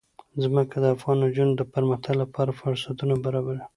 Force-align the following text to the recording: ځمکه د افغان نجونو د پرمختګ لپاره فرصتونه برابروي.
ځمکه 0.43 0.75
د 0.81 0.85
افغان 0.95 1.17
نجونو 1.25 1.53
د 1.57 1.63
پرمختګ 1.73 2.13
لپاره 2.23 2.57
فرصتونه 2.59 3.13
برابروي. 3.25 3.63